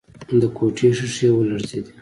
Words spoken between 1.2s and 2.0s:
ولړزېدې.